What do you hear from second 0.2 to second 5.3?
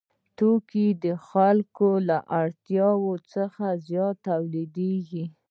توکي د خلکو له اړتیاوو څخه زیات تولیدېږي